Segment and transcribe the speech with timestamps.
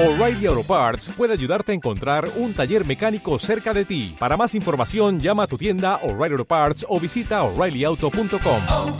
[0.00, 4.14] O'Reilly Auto Parts puede ayudarte a encontrar un taller mecánico cerca de ti.
[4.16, 8.62] Para más información, llama a tu tienda O'Reilly Auto Parts o visita oreillyauto.com.
[8.70, 8.98] oh,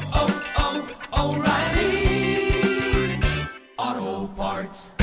[1.12, 2.50] oh, O'Reilly
[3.76, 4.94] Auto Parts.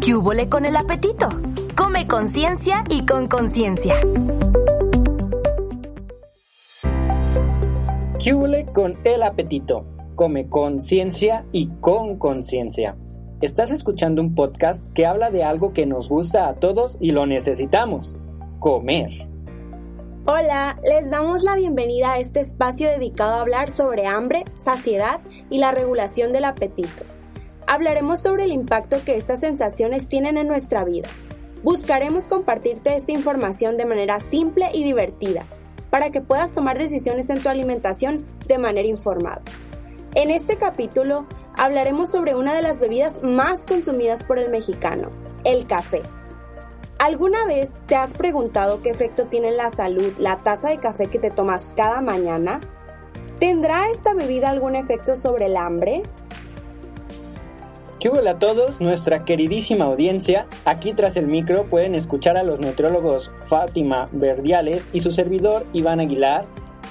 [0.00, 1.28] ¿Qué hubole con el apetito?
[1.76, 3.94] Come con ciencia y con conciencia.
[8.18, 9.91] ¿Qué hubole con el apetito?
[10.14, 12.96] Come con ciencia y con conciencia.
[13.40, 17.26] Estás escuchando un podcast que habla de algo que nos gusta a todos y lo
[17.26, 18.14] necesitamos.
[18.60, 19.10] Comer.
[20.26, 25.20] Hola, les damos la bienvenida a este espacio dedicado a hablar sobre hambre, saciedad
[25.50, 27.04] y la regulación del apetito.
[27.66, 31.08] Hablaremos sobre el impacto que estas sensaciones tienen en nuestra vida.
[31.62, 35.46] Buscaremos compartirte esta información de manera simple y divertida,
[35.90, 39.42] para que puedas tomar decisiones en tu alimentación de manera informada.
[40.14, 41.24] En este capítulo
[41.56, 45.08] hablaremos sobre una de las bebidas más consumidas por el mexicano,
[45.44, 46.02] el café.
[46.98, 51.06] ¿Alguna vez te has preguntado qué efecto tiene en la salud la taza de café
[51.06, 52.60] que te tomas cada mañana?
[53.38, 56.02] ¿Tendrá esta bebida algún efecto sobre el hambre?
[57.98, 58.82] ¿Qué hubo a todos?
[58.82, 60.46] Nuestra queridísima audiencia.
[60.66, 66.00] Aquí tras el micro pueden escuchar a los nutriólogos Fátima Verdiales y su servidor Iván
[66.00, 66.44] Aguilar,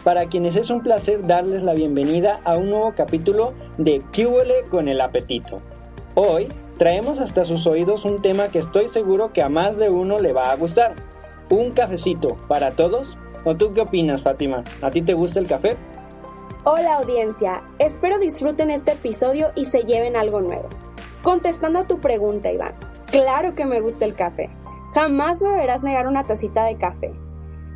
[0.04, 4.64] para quienes es un placer darles la bienvenida a un nuevo capítulo de ¿Qué huele
[4.70, 5.58] con el apetito?
[6.16, 10.18] Hoy traemos hasta sus oídos un tema que estoy seguro que a más de uno
[10.18, 10.96] le va a gustar.
[11.50, 13.18] ¿Un cafecito para todos?
[13.46, 14.64] ¿O tú qué opinas, Fátima?
[14.82, 15.76] ¿A ti te gusta el café?
[16.64, 20.70] Hola audiencia, espero disfruten este episodio y se lleven algo nuevo.
[21.24, 22.76] Contestando a tu pregunta, Iván,
[23.08, 24.50] claro que me gusta el café.
[24.94, 27.14] Jamás me verás negar una tacita de café.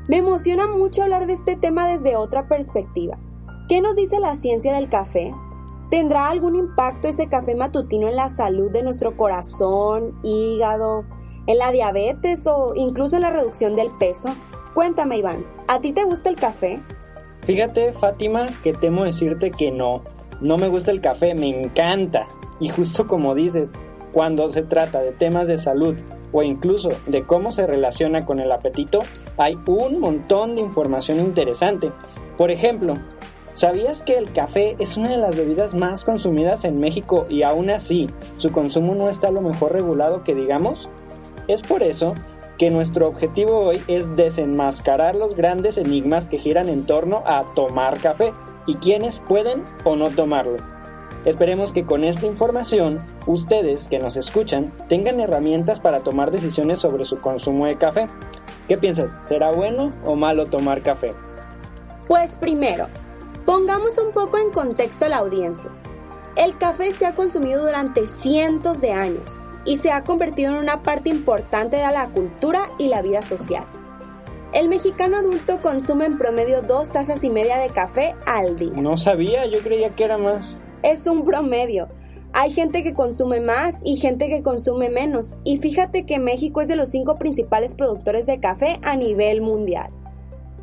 [0.08, 3.17] Me emociona mucho hablar de este tema desde otra perspectiva.
[3.67, 5.31] ¿Qué nos dice la ciencia del café?
[5.89, 11.06] ¿Tendrá algún impacto ese café matutino en la salud de nuestro corazón, hígado,
[11.48, 14.30] en la diabetes o incluso en la reducción del peso?
[14.76, 16.80] Cuéntame, Iván, ¿a ti te gusta el café?
[17.42, 20.04] Fíjate, Fátima, que temo decirte que no.
[20.39, 22.27] No me gusta el café, me encanta.
[22.60, 23.73] Y justo como dices,
[24.15, 25.93] cuando se trata de temas de salud
[26.31, 28.99] o incluso de cómo se relaciona con el apetito,
[29.36, 31.92] hay un montón de información interesante.
[32.37, 32.93] Por ejemplo,
[33.55, 37.70] ¿sabías que el café es una de las bebidas más consumidas en México y aún
[37.70, 40.87] así su consumo no está lo mejor regulado que digamos?
[41.49, 42.14] Es por eso
[42.58, 47.99] que nuestro objetivo hoy es desenmascarar los grandes enigmas que giran en torno a tomar
[47.99, 48.31] café
[48.65, 50.55] y quienes pueden o no tomarlo.
[51.25, 57.05] Esperemos que con esta información ustedes que nos escuchan tengan herramientas para tomar decisiones sobre
[57.05, 58.08] su consumo de café.
[58.67, 59.11] ¿Qué piensas?
[59.27, 61.11] ¿Será bueno o malo tomar café?
[62.08, 62.87] Pues primero,
[63.45, 65.69] pongamos un poco en contexto a la audiencia.
[66.36, 70.83] El café se ha consumido durante cientos de años y se ha convertido en una
[70.83, 73.65] parte importante de la cultura y la vida social.
[74.53, 78.71] El mexicano adulto consume en promedio dos tazas y media de café al día.
[78.73, 80.61] No sabía, yo creía que era más.
[80.81, 81.89] Es un promedio.
[82.38, 85.38] Hay gente que consume más y gente que consume menos.
[85.46, 89.90] Y fíjate que México es de los cinco principales productores de café a nivel mundial.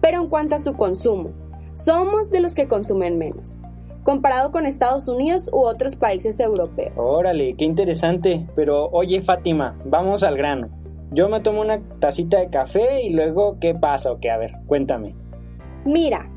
[0.02, 1.30] Pero en cuanto a su consumo,
[1.74, 3.62] somos de los que consumen menos,
[4.04, 6.92] comparado con Estados Unidos u otros países europeos.
[6.98, 8.46] Órale, qué interesante.
[8.54, 10.68] Pero oye Fátima, vamos al grano.
[11.10, 14.30] Yo me tomo una tacita de café y luego, ¿qué pasa o qué?
[14.30, 15.14] A ver, cuéntame.
[15.86, 16.30] Mira,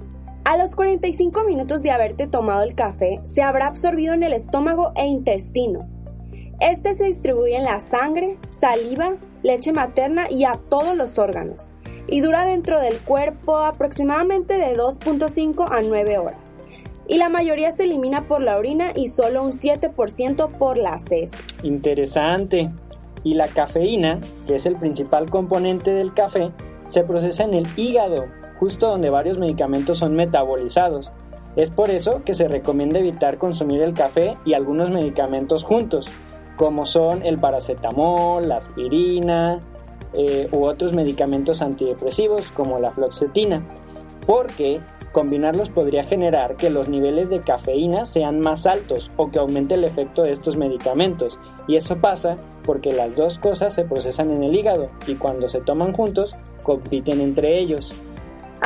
[0.46, 4.92] a los 45 minutos de haberte tomado el café, se habrá absorbido en el estómago
[4.96, 5.90] e intestino.
[6.60, 11.72] Este se distribuye en la sangre, saliva, leche materna y a todos los órganos,
[12.08, 16.60] y dura dentro del cuerpo aproximadamente de 2.5 a 9 horas.
[17.08, 21.32] Y la mayoría se elimina por la orina y solo un 7% por las heces.
[21.64, 22.72] Interesante.
[23.24, 26.52] Y la cafeína, que es el principal componente del café,
[26.88, 28.26] se procesa en el hígado,
[28.60, 31.12] justo donde varios medicamentos son metabolizados.
[31.56, 36.08] Es por eso que se recomienda evitar consumir el café y algunos medicamentos juntos,
[36.58, 39.60] como son el paracetamol, la aspirina
[40.14, 43.64] eh, u otros medicamentos antidepresivos como la fluoxetina,
[44.26, 44.82] porque
[45.16, 49.86] combinarlos podría generar que los niveles de cafeína sean más altos o que aumente el
[49.86, 51.40] efecto de estos medicamentos.
[51.70, 52.36] Y eso pasa
[52.66, 57.22] porque las dos cosas se procesan en el hígado y cuando se toman juntos compiten
[57.22, 57.96] entre ellos.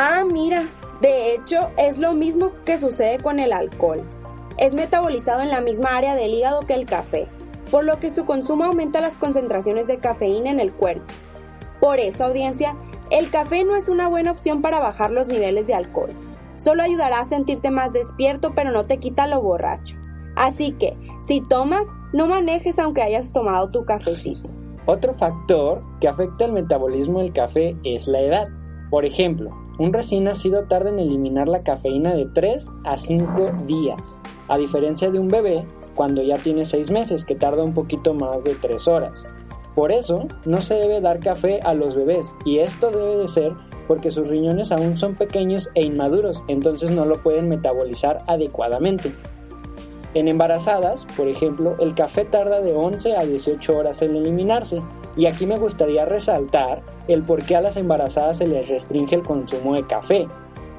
[0.02, 0.64] Ah, mira,
[1.02, 4.02] de hecho es lo mismo que sucede con el alcohol.
[4.58, 7.28] Es metabolizado en la misma área del hígado que el café,
[7.70, 11.04] por lo que su consumo aumenta las concentraciones de cafeína en el cuerpo.
[11.82, 12.78] Por eso, audiencia,
[13.12, 16.12] el café no es una buena opción para bajar los niveles de alcohol.
[16.56, 19.98] Solo ayudará a sentirte más despierto, pero no te quita lo borracho.
[20.38, 24.50] Así que, si tomas, no manejes aunque hayas tomado tu cafecito.
[24.86, 28.48] Otro factor que afecta el metabolismo del café es la edad.
[28.90, 34.20] Por ejemplo, un recién nacido tarda en eliminar la cafeína de 3 a 5 días,
[34.48, 35.66] a diferencia de un bebé
[35.96, 39.28] cuando ya tiene 6 meses que tarda un poquito más de 3 horas.
[39.76, 43.54] Por eso, no se debe dar café a los bebés y esto debe de ser
[43.88, 49.12] porque sus riñones aún son pequeños e inmaduros, entonces no lo pueden metabolizar adecuadamente.
[50.16, 54.82] En embarazadas, por ejemplo, el café tarda de 11 a 18 horas en eliminarse.
[55.16, 59.24] Y aquí me gustaría resaltar el por qué a las embarazadas se les restringe el
[59.24, 60.28] consumo de café.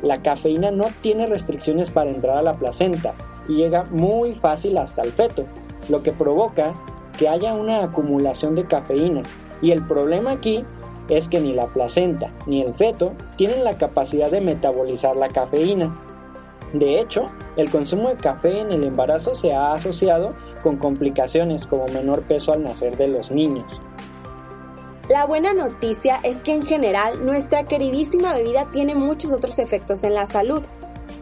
[0.02, 3.12] La cafeína no tiene restricciones para entrar a la placenta
[3.48, 5.44] y llega muy fácil hasta el feto,
[5.88, 6.72] lo que provoca
[7.18, 9.22] que haya una acumulación de cafeína.
[9.60, 10.64] Y el problema aquí
[11.10, 15.94] es que ni la placenta ni el feto tienen la capacidad de metabolizar la cafeína.
[16.72, 17.26] De hecho,
[17.56, 22.52] el consumo de café en el embarazo se ha asociado con complicaciones como menor peso
[22.52, 23.80] al nacer de los niños.
[25.10, 30.14] La buena noticia es que en general nuestra queridísima bebida tiene muchos otros efectos en
[30.14, 30.62] la salud.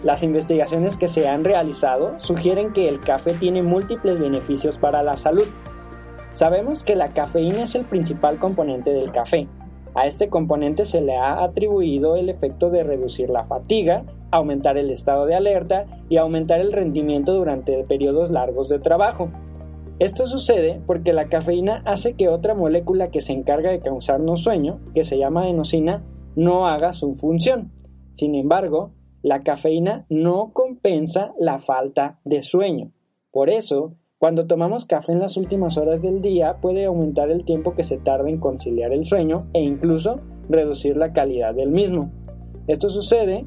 [0.04, 5.16] Las investigaciones que se han realizado sugieren que el café tiene múltiples beneficios para la
[5.16, 5.46] salud.
[6.34, 9.48] Sabemos que la cafeína es el principal componente del café,
[9.98, 14.90] a este componente se le ha atribuido el efecto de reducir la fatiga, aumentar el
[14.90, 19.28] estado de alerta y aumentar el rendimiento durante periodos largos de trabajo.
[19.98, 24.80] Esto sucede porque la cafeína hace que otra molécula que se encarga de causarnos sueño,
[24.94, 26.04] que se llama enosina,
[26.36, 27.72] no haga su función.
[28.12, 28.92] Sin embargo,
[29.22, 32.92] la cafeína no compensa la falta de sueño.
[33.32, 37.74] Por eso, cuando tomamos café en las últimas horas del día puede aumentar el tiempo
[37.74, 42.12] que se tarda en conciliar el sueño e incluso reducir la calidad del mismo.
[42.68, 43.46] Esto sucede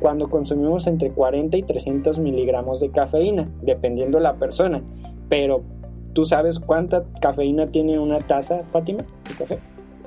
[0.00, 4.82] cuando consumimos entre 40 y 300 miligramos de cafeína, dependiendo la persona.
[5.28, 5.62] Pero,
[6.12, 9.58] ¿tú sabes cuánta cafeína tiene una taza, Fátima, de café?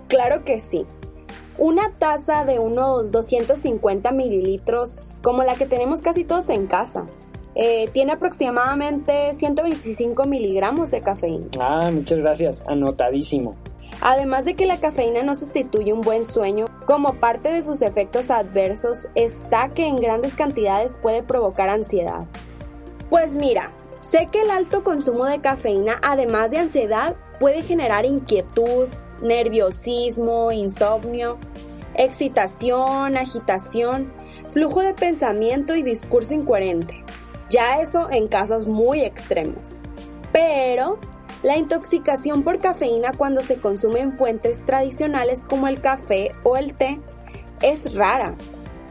[0.08, 0.86] Claro que sí.
[1.58, 7.06] Una taza de unos 250 mililitros, como la que tenemos casi todos en casa.
[7.56, 11.48] Eh, tiene aproximadamente 125 miligramos de cafeína.
[11.60, 13.56] Ah, muchas gracias, anotadísimo.
[14.02, 18.32] Además de que la cafeína no sustituye un buen sueño, como parte de sus efectos
[18.32, 22.26] adversos está que en grandes cantidades puede provocar ansiedad.
[23.12, 23.72] Pues mira,
[24.10, 28.88] sé que el alto consumo de cafeína, además de ansiedad, puede generar inquietud,
[29.22, 31.38] nerviosismo, insomnio,
[31.96, 34.12] excitación, agitación,
[34.52, 37.04] flujo de pensamiento y discurso incoherente.
[37.50, 39.78] Ya eso en casos muy extremos.
[40.32, 41.00] Pero
[41.44, 46.74] la intoxicación por cafeína cuando se consume en fuentes tradicionales como el café o el
[46.74, 47.00] té
[47.62, 48.36] es rara,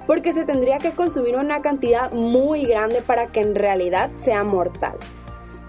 [0.06, 4.94] porque se tendría que consumir una cantidad muy grande para que en realidad sea mortal.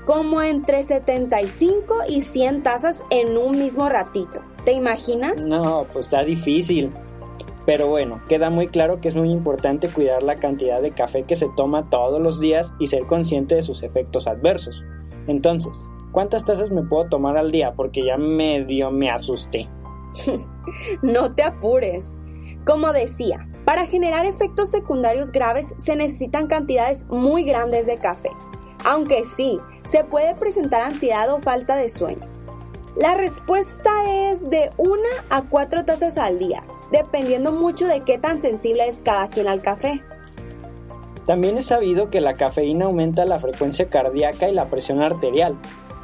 [0.05, 4.41] Como entre 75 y 100 tazas en un mismo ratito.
[4.65, 5.45] ¿Te imaginas?
[5.45, 6.91] No, pues está difícil.
[7.65, 11.37] Pero bueno, queda muy claro que es muy importante cuidar la cantidad de café que
[11.37, 14.83] se toma todos los días y ser consciente de sus efectos adversos.
[15.27, 15.79] Entonces,
[16.11, 17.71] ¿cuántas tazas me puedo tomar al día?
[17.71, 19.69] Porque ya medio me asusté.
[21.01, 22.11] no te apures.
[22.65, 28.29] Como decía, para generar efectos secundarios graves se necesitan cantidades muy grandes de café.
[28.83, 32.27] Aunque sí, se puede presentar ansiedad o falta de sueño.
[32.95, 38.41] La respuesta es de 1 a 4 tazas al día, dependiendo mucho de qué tan
[38.41, 40.03] sensible es cada quien al café.
[41.25, 45.57] También es sabido que la cafeína aumenta la frecuencia cardíaca y la presión arterial,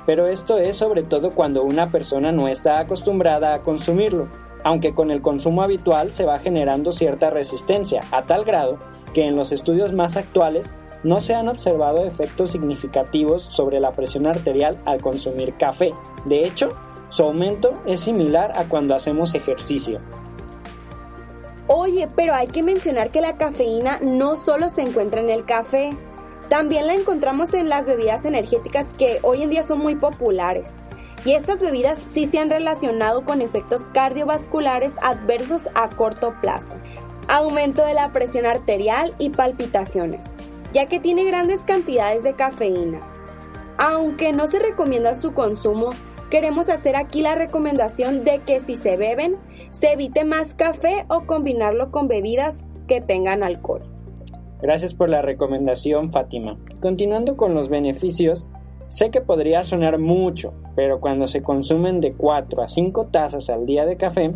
[0.05, 4.29] pero esto es sobre todo cuando una persona no está acostumbrada a consumirlo,
[4.63, 8.77] aunque con el consumo habitual se va generando cierta resistencia, a tal grado
[9.13, 10.71] que en los estudios más actuales
[11.03, 15.91] no se han observado efectos significativos sobre la presión arterial al consumir café.
[16.25, 16.69] De hecho,
[17.09, 19.97] su aumento es similar a cuando hacemos ejercicio.
[21.67, 25.91] Oye, pero hay que mencionar que la cafeína no solo se encuentra en el café,
[26.49, 30.79] también la encontramos en las bebidas energéticas que hoy en día son muy populares.
[31.25, 36.75] Y estas bebidas sí se han relacionado con efectos cardiovasculares adversos a corto plazo,
[37.27, 40.33] aumento de la presión arterial y palpitaciones,
[40.73, 43.01] ya que tiene grandes cantidades de cafeína.
[43.77, 45.89] Aunque no se recomienda su consumo,
[46.29, 49.37] queremos hacer aquí la recomendación de que si se beben,
[49.71, 53.83] se evite más café o combinarlo con bebidas que tengan alcohol.
[54.61, 56.57] Gracias por la recomendación, Fátima.
[56.81, 58.47] Continuando con los beneficios,
[58.89, 63.65] sé que podría sonar mucho, pero cuando se consumen de 4 a 5 tazas al
[63.65, 64.33] día de café,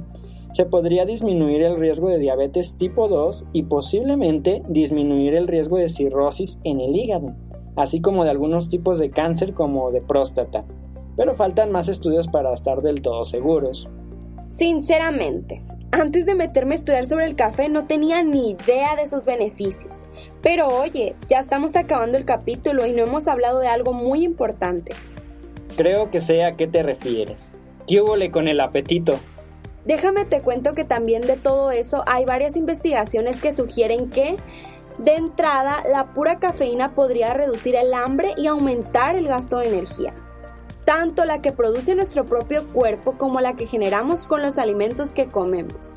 [0.53, 5.89] se podría disminuir el riesgo de diabetes tipo 2 y posiblemente disminuir el riesgo de
[5.89, 7.33] cirrosis en el hígado.
[7.75, 10.63] así como de algunos tipos de cáncer como de próstata.
[11.17, 13.89] Pero faltan más estudios para estar del todo seguros.
[14.49, 15.63] Sinceramente,
[15.93, 20.07] antes de meterme a estudiar sobre el café no tenía ni idea de sus beneficios.
[20.41, 24.93] Pero oye, ya estamos acabando el capítulo y no hemos hablado de algo muy importante.
[25.77, 27.53] Creo que sé a qué te refieres.
[27.87, 29.19] ¿Qué con el apetito?
[29.85, 34.35] Déjame te cuento que también de todo eso hay varias investigaciones que sugieren que,
[34.97, 40.13] de entrada, la pura cafeína podría reducir el hambre y aumentar el gasto de energía.
[40.85, 45.27] Tanto la que produce nuestro propio cuerpo como la que generamos con los alimentos que
[45.27, 45.93] comemos.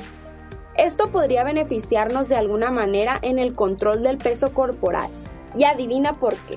[0.76, 5.11] Esto podría beneficiarnos de alguna manera en el control del peso corporal.
[5.55, 6.57] Y adivina por qué.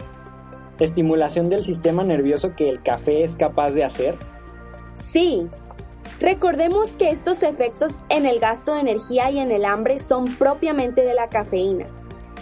[0.84, 4.16] ¿Estimulación del sistema nervioso que el café es capaz de hacer?
[4.96, 5.48] Sí,
[6.20, 11.04] Recordemos que estos efectos en el gasto de energía y en el hambre son propiamente
[11.04, 11.86] de la cafeína.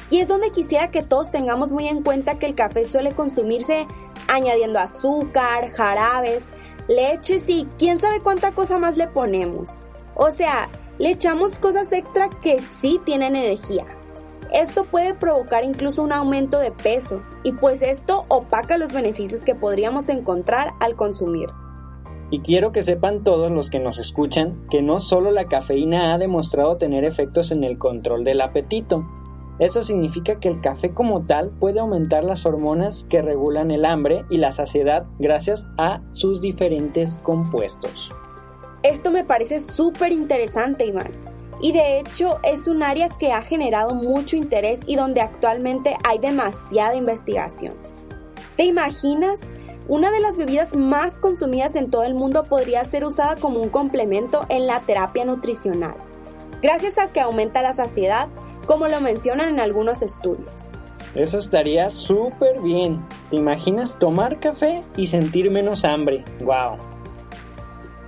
[0.10, 3.86] Y es donde quisiera que todos tengamos muy en cuenta que el café suele consumirse
[4.28, 6.46] añadiendo azúcar, jarabes,
[6.88, 9.78] leches y quién sabe cuánta cosa más le ponemos.
[10.16, 10.70] O sea,
[11.00, 13.86] le echamos cosas extra que sí tienen energía.
[14.54, 19.56] Esto puede provocar incluso un aumento de peso y pues esto opaca los beneficios que
[19.56, 21.50] podríamos encontrar al consumir.
[22.30, 26.18] Y quiero que sepan todos los que nos escuchan que no solo la cafeína ha
[26.18, 29.06] demostrado tener efectos en el control del apetito.
[29.60, 34.24] Eso significa que el café como tal puede aumentar las hormonas que regulan el hambre
[34.30, 38.12] y la saciedad gracias a sus diferentes compuestos.
[38.84, 41.12] Esto me parece súper interesante, Iván.
[41.60, 46.20] Y de hecho es un área que ha generado mucho interés y donde actualmente hay
[46.20, 47.74] demasiada investigación.
[48.56, 49.42] ¿Te imaginas
[49.90, 53.70] una de las bebidas más consumidas en todo el mundo podría ser usada como un
[53.70, 55.96] complemento en la terapia nutricional,
[56.62, 58.28] gracias a que aumenta la saciedad,
[58.68, 60.72] como lo mencionan en algunos estudios.
[61.16, 63.04] Eso estaría súper bien.
[63.32, 66.24] ¿Te imaginas tomar café y sentir menos hambre?
[66.44, 66.78] ¡Wow!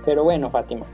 [0.04, 0.86] Pero bueno, Fátima,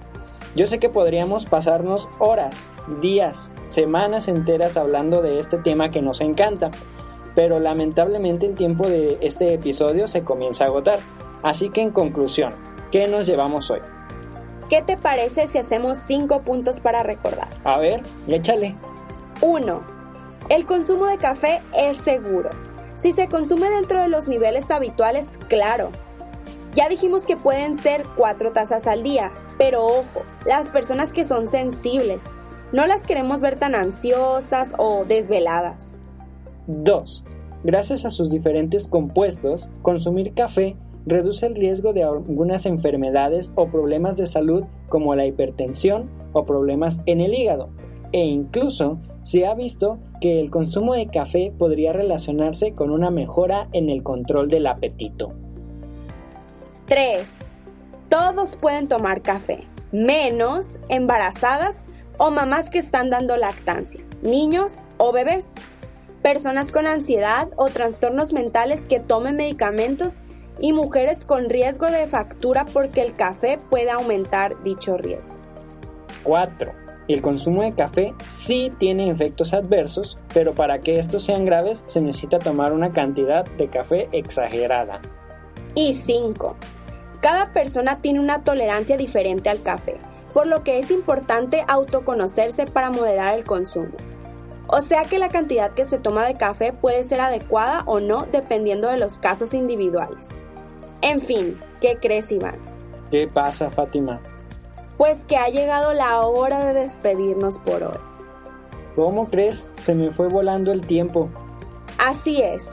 [0.54, 2.70] yo sé que podríamos pasarnos horas,
[3.02, 6.70] días, semanas enteras hablando de este tema que nos encanta,
[7.34, 11.00] pero lamentablemente el tiempo de este episodio se comienza a agotar.
[11.42, 12.54] Así que en conclusión,
[12.90, 13.80] ¿qué nos llevamos hoy?
[14.70, 17.48] ¿Qué te parece si hacemos 5 puntos para recordar?
[17.64, 18.74] A ver, échale.
[19.42, 19.82] 1.
[20.48, 22.50] El consumo de café es seguro.
[22.96, 25.90] Si se consume dentro de los niveles habituales, claro.
[26.74, 31.48] Ya dijimos que pueden ser 4 tazas al día, pero ojo, las personas que son
[31.48, 32.24] sensibles,
[32.72, 35.98] no las queremos ver tan ansiosas o desveladas.
[36.66, 37.24] 2.
[37.64, 40.76] Gracias a sus diferentes compuestos, consumir café
[41.06, 47.00] reduce el riesgo de algunas enfermedades o problemas de salud como la hipertensión o problemas
[47.06, 47.68] en el hígado.
[48.12, 53.66] E incluso se ha visto que el consumo de café podría relacionarse con una mejora
[53.72, 55.32] en el control del apetito.
[56.84, 57.28] 3.
[58.08, 61.84] Todos pueden tomar café, menos embarazadas
[62.18, 65.56] o mamás que están dando lactancia, niños o bebés
[66.22, 70.20] personas con ansiedad o trastornos mentales que tomen medicamentos
[70.60, 75.34] y mujeres con riesgo de factura porque el café puede aumentar dicho riesgo.
[76.22, 76.85] 4.
[77.08, 82.00] El consumo de café sí tiene efectos adversos, pero para que estos sean graves se
[82.00, 85.00] necesita tomar una cantidad de café exagerada.
[85.76, 86.56] Y 5.
[87.20, 89.98] Cada persona tiene una tolerancia diferente al café,
[90.34, 93.94] por lo que es importante autoconocerse para moderar el consumo.
[94.66, 98.26] O sea que la cantidad que se toma de café puede ser adecuada o no
[98.32, 100.44] dependiendo de los casos individuales.
[101.02, 102.58] En fin, ¿qué crees Iván?
[103.12, 104.20] ¿Qué pasa Fátima?
[104.96, 107.98] Pues que ha llegado la hora de despedirnos por hoy.
[108.94, 109.70] ¿Cómo crees?
[109.78, 111.28] Se me fue volando el tiempo.
[111.98, 112.66] Así es.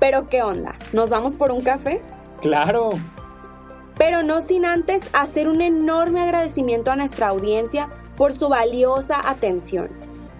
[0.00, 0.74] Pero ¿qué onda?
[0.92, 2.00] ¿Nos vamos por un café?
[2.40, 2.90] Claro.
[3.96, 9.88] Pero no sin antes hacer un enorme agradecimiento a nuestra audiencia por su valiosa atención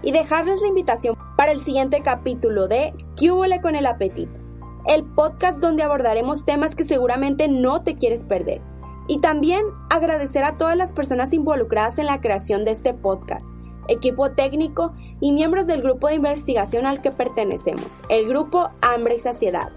[0.02, 3.30] y dejarles la invitación para el siguiente capítulo de ¿Qué
[3.60, 4.40] con el apetito?
[4.86, 8.60] El podcast donde abordaremos temas que seguramente no te quieres perder.
[9.08, 13.48] Y también agradecer a todas las personas involucradas en la creación de este podcast,
[13.88, 19.18] equipo técnico y miembros del grupo de investigación al que pertenecemos, el grupo Hambre y
[19.18, 19.70] Saciedad.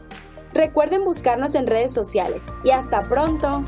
[0.54, 3.64] Recuerden buscarnos en redes sociales y hasta pronto.